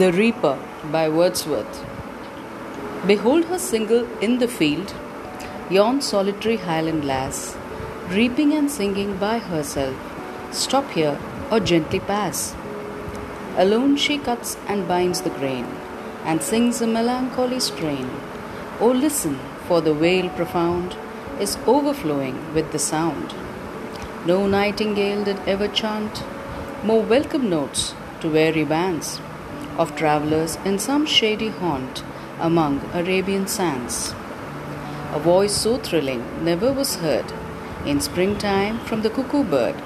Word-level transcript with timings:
The 0.00 0.12
Reaper 0.12 0.56
by 0.92 1.08
Wordsworth. 1.08 1.84
Behold 3.04 3.46
her 3.46 3.58
single 3.58 4.06
in 4.20 4.38
the 4.38 4.46
field, 4.46 4.94
yon 5.70 6.00
solitary 6.00 6.56
highland 6.58 7.04
lass, 7.04 7.56
reaping 8.10 8.52
and 8.52 8.70
singing 8.70 9.16
by 9.16 9.38
herself. 9.40 9.96
Stop 10.52 10.88
here 10.90 11.18
or 11.50 11.58
gently 11.58 11.98
pass. 11.98 12.54
Alone 13.56 13.96
she 13.96 14.18
cuts 14.18 14.56
and 14.68 14.86
binds 14.86 15.22
the 15.22 15.36
grain, 15.40 15.66
and 16.24 16.44
sings 16.44 16.80
a 16.80 16.86
melancholy 16.86 17.58
strain. 17.58 18.08
Oh, 18.78 18.92
listen, 18.92 19.40
for 19.66 19.80
the 19.80 19.94
vale 19.94 20.28
profound 20.30 20.96
is 21.40 21.58
overflowing 21.66 22.36
with 22.54 22.70
the 22.70 22.78
sound. 22.78 23.34
No 24.24 24.46
nightingale 24.46 25.24
did 25.24 25.40
ever 25.54 25.66
chant 25.66 26.22
more 26.84 27.02
welcome 27.02 27.50
notes 27.50 27.94
to 28.20 28.30
weary 28.30 28.64
bands 28.64 29.18
of 29.78 29.94
travellers 29.96 30.56
in 30.64 30.78
some 30.78 31.06
shady 31.06 31.48
haunt 31.48 32.02
among 32.40 32.80
Arabian 32.92 33.46
sands. 33.46 34.14
A 35.12 35.18
voice 35.18 35.54
so 35.54 35.76
thrilling 35.78 36.22
never 36.44 36.72
was 36.72 36.96
heard 36.96 37.32
in 37.86 38.00
springtime 38.00 38.78
from 38.80 39.02
the 39.02 39.10
cuckoo 39.10 39.44
bird, 39.44 39.76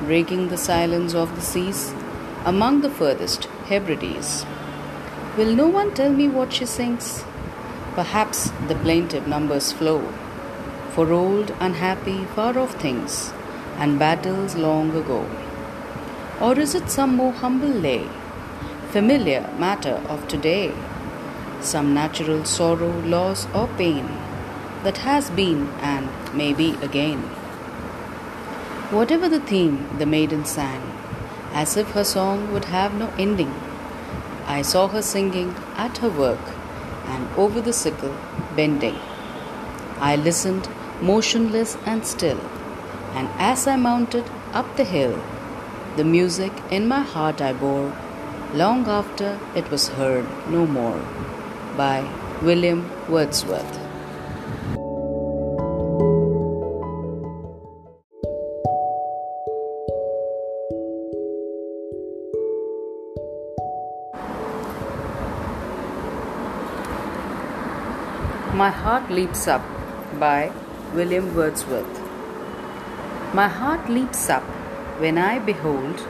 breaking 0.00 0.48
the 0.48 0.56
silence 0.56 1.14
of 1.14 1.34
the 1.36 1.40
seas 1.40 1.94
among 2.44 2.80
the 2.80 2.90
furthest 2.90 3.44
Hebrides. 3.68 4.44
Will 5.36 5.54
no 5.54 5.68
one 5.68 5.94
tell 5.94 6.12
me 6.12 6.28
what 6.28 6.52
she 6.52 6.66
sings? 6.66 7.24
Perhaps 7.94 8.50
the 8.68 8.74
plaintive 8.74 9.28
numbers 9.28 9.72
flow 9.72 10.00
for 10.90 11.12
old, 11.12 11.54
unhappy, 11.60 12.24
far 12.36 12.58
off 12.58 12.74
things 12.80 13.32
and 13.78 13.98
battles 13.98 14.56
long 14.56 14.90
ago. 14.94 15.24
Or 16.40 16.58
is 16.58 16.74
it 16.74 16.90
some 16.90 17.16
more 17.16 17.32
humble 17.32 17.68
lay, 17.68 18.08
familiar 18.92 19.42
matter 19.56 20.02
of 20.08 20.26
today? 20.26 20.72
Some 21.60 21.94
natural 21.94 22.44
sorrow, 22.44 23.00
loss, 23.02 23.46
or 23.54 23.68
pain 23.78 24.06
that 24.82 24.98
has 24.98 25.30
been 25.30 25.68
and 25.80 26.08
may 26.34 26.52
be 26.52 26.70
again. 26.82 27.20
Whatever 28.96 29.28
the 29.28 29.40
theme, 29.40 29.88
the 29.98 30.06
maiden 30.06 30.44
sang, 30.44 30.82
as 31.52 31.76
if 31.76 31.92
her 31.92 32.02
song 32.02 32.52
would 32.52 32.64
have 32.64 32.94
no 32.94 33.12
ending. 33.16 33.54
I 34.46 34.62
saw 34.62 34.88
her 34.88 35.02
singing 35.02 35.54
at 35.76 35.98
her 35.98 36.10
work 36.10 36.52
and 37.06 37.28
over 37.36 37.60
the 37.60 37.72
sickle 37.72 38.16
bending. 38.56 38.98
I 40.00 40.16
listened 40.16 40.68
motionless 41.00 41.76
and 41.86 42.04
still, 42.04 42.40
and 43.12 43.28
as 43.38 43.66
I 43.68 43.76
mounted 43.76 44.24
up 44.52 44.76
the 44.76 44.84
hill, 44.84 45.22
the 45.96 46.04
music 46.04 46.52
in 46.70 46.88
my 46.88 47.02
heart 47.02 47.40
I 47.40 47.52
bore 47.52 47.92
long 48.54 48.86
after 48.88 49.38
it 49.54 49.70
was 49.70 49.88
heard 49.88 50.26
no 50.48 50.66
more. 50.66 51.00
By 51.76 52.04
William 52.42 52.90
Wordsworth. 53.08 53.78
My 68.52 68.68
Heart 68.68 69.10
Leaps 69.10 69.46
Up 69.46 69.62
by 70.18 70.50
William 70.92 71.34
Wordsworth. 71.36 72.00
My 73.32 73.46
heart 73.46 73.88
leaps 73.88 74.28
up 74.28 74.42
when 74.98 75.16
I 75.16 75.38
behold 75.38 76.04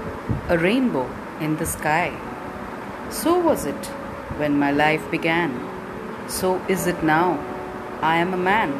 a 0.49 0.57
rainbow 0.57 1.09
in 1.39 1.57
the 1.59 1.67
sky. 1.67 2.30
So 3.11 3.39
was 3.39 3.65
it 3.67 3.87
when 4.39 4.59
my 4.59 4.71
life 4.71 5.11
began. 5.11 5.51
So 6.29 6.63
is 6.69 6.87
it 6.87 7.03
now. 7.03 7.39
I 8.01 8.19
am 8.19 8.33
a 8.33 8.37
man. 8.37 8.73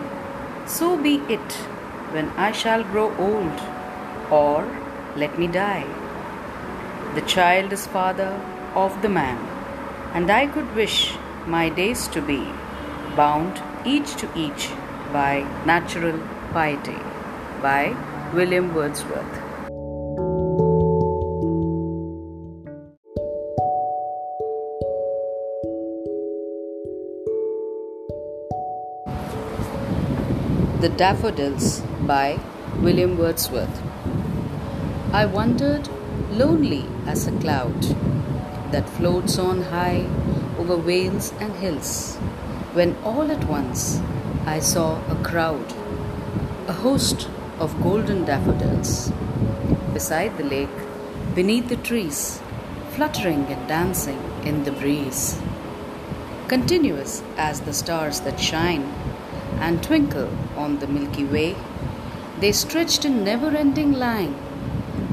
So 0.67 0.97
be 0.97 1.17
it 1.29 1.53
when 2.13 2.29
I 2.31 2.53
shall 2.53 2.85
grow 2.85 3.09
old, 3.17 3.61
or 4.31 4.67
let 5.17 5.37
me 5.39 5.49
die. 5.49 5.87
The 7.17 7.23
child 7.23 7.73
is 7.73 7.87
father 7.89 8.31
of 8.75 9.03
the 9.03 9.09
man, 9.09 9.37
and 10.15 10.31
I 10.31 10.47
could 10.47 10.75
wish 10.77 11.15
my 11.47 11.69
days 11.69 12.07
to 12.09 12.23
be 12.23 12.41
bound 13.17 13.61
each 13.85 14.15
to 14.17 14.29
each 14.37 14.71
by 15.13 15.45
natural 15.67 16.19
piety. 16.53 16.99
By 17.61 17.97
William 18.33 18.73
Wordsworth. 18.75 19.40
The 30.81 30.89
Daffodils 30.89 31.83
by 32.07 32.41
William 32.81 33.19
Wordsworth. 33.19 33.83
I 35.13 35.27
wandered 35.27 35.91
lonely 36.31 36.87
as 37.07 37.27
a 37.27 37.33
cloud 37.33 37.83
that 38.73 38.89
floats 38.89 39.39
on 39.39 39.61
high 39.65 40.07
over 40.59 40.79
vales 40.79 41.35
and 41.39 41.53
hills, 41.57 42.17
when 42.73 42.97
all 43.05 43.31
at 43.31 43.45
once 43.45 44.01
I 44.47 44.61
saw 44.61 45.05
a 45.11 45.23
crowd, 45.23 45.75
a 46.67 46.73
host 46.73 47.29
of 47.59 47.83
golden 47.83 48.25
daffodils, 48.25 49.13
beside 49.93 50.39
the 50.39 50.45
lake, 50.45 50.79
beneath 51.35 51.69
the 51.69 51.77
trees, 51.77 52.41
fluttering 52.93 53.45
and 53.53 53.69
dancing 53.69 54.23
in 54.45 54.65
the 54.65 54.73
breeze. 54.73 55.39
Continuous 56.49 57.23
as 57.37 57.61
the 57.61 57.75
stars 57.75 58.21
that 58.21 58.41
shine 58.41 58.91
and 59.61 59.83
twinkle 59.83 60.29
on 60.57 60.79
the 60.79 60.87
Milky 60.87 61.25
Way, 61.25 61.55
they 62.41 62.53
stretched 62.53 63.05
in 63.05 63.23
never 63.23 63.49
ending 63.49 63.93
line 63.93 64.35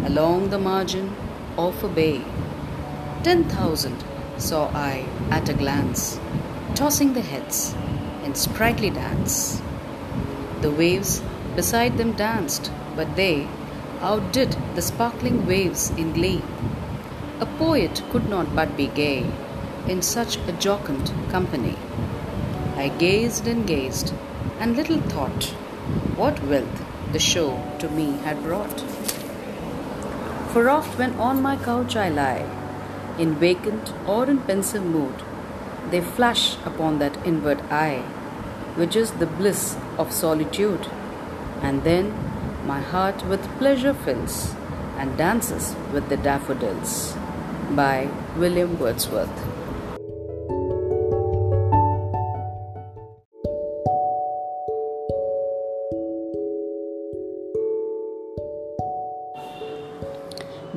along 0.05 0.49
the 0.49 0.57
margin 0.57 1.15
of 1.57 1.83
a 1.83 1.89
bay. 1.89 2.23
Ten 3.23 3.43
thousand 3.43 4.03
saw 4.37 4.69
I 4.73 5.05
at 5.29 5.49
a 5.49 5.53
glance, 5.53 6.19
tossing 6.75 7.13
their 7.13 7.23
heads 7.23 7.75
in 8.23 8.35
sprightly 8.35 8.89
dance. 8.89 9.61
The 10.61 10.71
waves 10.71 11.21
beside 11.55 11.97
them 11.97 12.13
danced, 12.13 12.71
but 12.95 13.15
they 13.15 13.47
outdid 13.99 14.55
the 14.75 14.81
sparkling 14.81 15.45
waves 15.45 15.89
in 15.91 16.13
glee. 16.13 16.41
A 17.39 17.45
poet 17.45 18.01
could 18.11 18.29
not 18.29 18.55
but 18.55 18.77
be 18.77 18.87
gay 18.87 19.25
in 19.87 20.01
such 20.01 20.37
a 20.37 20.53
jocund 20.53 21.11
company. 21.29 21.75
I 22.75 22.89
gazed 22.89 23.47
and 23.47 23.65
gazed, 23.65 24.13
and 24.59 24.75
little 24.75 25.01
thought 25.13 25.45
what 26.21 26.43
wealth 26.43 26.83
the 27.13 27.19
show 27.19 27.49
to 27.79 27.89
me 27.89 28.11
had 28.25 28.43
brought. 28.43 28.81
For 30.51 30.69
oft 30.69 30.97
when 30.97 31.13
on 31.13 31.41
my 31.41 31.55
couch 31.55 31.95
I 31.95 32.09
lie, 32.09 32.45
in 33.17 33.35
vacant 33.35 33.93
or 34.05 34.29
in 34.29 34.39
pensive 34.39 34.83
mood, 34.83 35.23
they 35.91 36.01
flash 36.01 36.57
upon 36.65 36.99
that 36.99 37.25
inward 37.25 37.61
eye, 37.71 37.99
which 38.75 38.95
is 38.95 39.11
the 39.11 39.25
bliss 39.25 39.77
of 39.97 40.11
solitude 40.11 40.87
and 41.61 41.83
then 41.83 42.13
my 42.65 42.79
heart 42.79 43.25
with 43.25 43.47
pleasure 43.57 43.93
fills 43.93 44.53
and 44.97 45.17
dances 45.17 45.75
with 45.93 46.09
the 46.09 46.17
daffodils. 46.17 47.15
By 47.71 48.09
William 48.37 48.79
Wordsworth. 48.79 49.56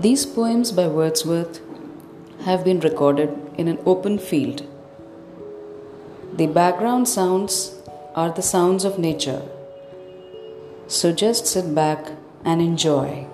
These 0.01 0.25
poems 0.25 0.73
by 0.73 0.89
Wordsworth 0.89 1.61
have 2.47 2.65
been 2.65 2.81
recorded 2.81 3.37
in 3.59 3.69
an 3.69 3.79
open 3.85 4.19
field. 4.19 4.67
The 6.33 6.47
background 6.47 7.07
sounds 7.07 7.75
are 8.15 8.31
the 8.31 8.41
sounds 8.41 8.87
of 8.87 8.99
nature. 8.99 9.43
So 10.87 11.13
just 11.13 11.47
sit 11.47 11.75
back 11.75 12.13
and 12.47 12.63
enjoy. 12.63 13.27